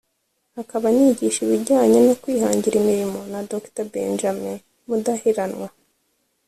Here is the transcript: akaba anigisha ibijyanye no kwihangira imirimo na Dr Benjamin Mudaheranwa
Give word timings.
akaba 0.61 0.85
anigisha 0.91 1.39
ibijyanye 1.43 1.99
no 2.07 2.13
kwihangira 2.21 2.75
imirimo 2.81 3.19
na 3.31 3.39
Dr 3.51 3.85
Benjamin 3.93 4.57
Mudaheranwa 4.87 5.67